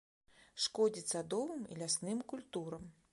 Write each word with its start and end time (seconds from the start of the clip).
Шкодзіць 0.63 1.11
садовым 1.13 1.61
і 1.75 1.77
лясным 1.83 2.19
культурам. 2.33 2.93